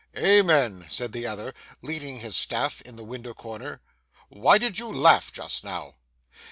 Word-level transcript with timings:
'Amen!' 0.17 0.87
said 0.89 1.11
the 1.11 1.27
other, 1.27 1.53
leaning 1.83 2.19
his 2.21 2.35
staff 2.35 2.81
in 2.81 2.95
the 2.95 3.03
window 3.03 3.35
corner. 3.35 3.81
'Why 4.29 4.57
did 4.57 4.79
you 4.79 4.91
laugh 4.91 5.31
just 5.31 5.63
now? 5.63 5.93